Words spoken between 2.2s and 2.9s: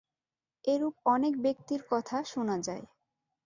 শুনা যায়।